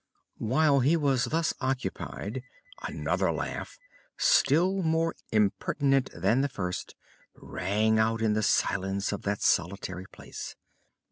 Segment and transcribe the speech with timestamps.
[0.39, 2.41] While he was thus occupied
[2.87, 3.77] another laugh,
[4.17, 6.95] still more impertinent than the first,
[7.35, 10.55] rang out in the silence of that solitary place.